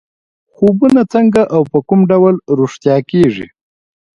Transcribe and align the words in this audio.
خوبونه 0.53 1.01
څنګه 1.13 1.41
او 1.55 1.61
په 1.71 1.79
کوم 1.87 1.99
ډول 2.11 2.35
رښتیا 2.59 2.97
کېږي. 3.11 3.47